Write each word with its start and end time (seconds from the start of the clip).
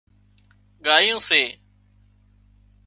ڳايون 0.85 1.19
سي 1.27 1.41